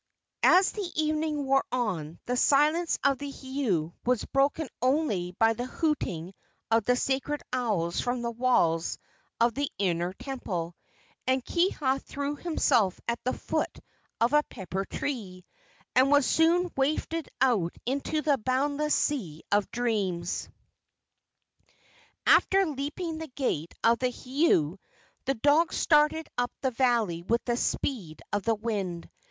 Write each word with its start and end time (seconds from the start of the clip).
As 0.41 0.71
the 0.71 0.91
evening 0.95 1.45
wore 1.45 1.63
on 1.71 2.17
the 2.25 2.35
silence 2.35 2.97
of 3.03 3.19
the 3.19 3.29
heiau 3.29 3.93
was 4.03 4.25
broken 4.25 4.67
only 4.81 5.35
by 5.37 5.53
the 5.53 5.67
hooting 5.67 6.33
of 6.71 6.85
the 6.85 6.95
sacred 6.95 7.43
owls 7.53 8.01
from 8.01 8.23
the 8.23 8.31
walls 8.31 8.97
of 9.39 9.53
the 9.53 9.69
inner 9.77 10.13
temple, 10.13 10.75
and 11.27 11.45
Kiha 11.45 12.01
threw 12.01 12.35
himself 12.35 12.99
at 13.07 13.23
the 13.23 13.33
foot 13.33 13.77
of 14.19 14.33
a 14.33 14.41
pepper 14.41 14.85
tree, 14.85 15.45
and 15.95 16.09
was 16.09 16.25
soon 16.25 16.71
wafted 16.75 17.29
out 17.39 17.75
into 17.85 18.23
the 18.23 18.39
boundless 18.39 18.95
sea 18.95 19.43
of 19.51 19.69
dreams. 19.69 20.49
After 22.25 22.65
leaping 22.65 23.19
the 23.19 23.27
gate 23.27 23.75
of 23.83 23.99
the 23.99 24.09
heiau 24.09 24.79
the 25.25 25.35
dog 25.35 25.71
started 25.71 26.27
up 26.39 26.51
the 26.61 26.71
valley 26.71 27.21
with 27.21 27.45
the 27.45 27.55
speed 27.55 28.23
of 28.33 28.41
the 28.41 28.55
wind. 28.55 29.07